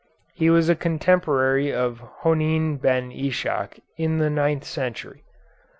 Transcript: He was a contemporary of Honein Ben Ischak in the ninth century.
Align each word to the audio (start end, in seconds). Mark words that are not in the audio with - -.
He 0.33 0.49
was 0.49 0.67
a 0.67 0.73
contemporary 0.75 1.71
of 1.71 1.99
Honein 2.23 2.77
Ben 2.77 3.11
Ischak 3.11 3.79
in 3.97 4.17
the 4.17 4.31
ninth 4.31 4.63
century. 4.63 5.23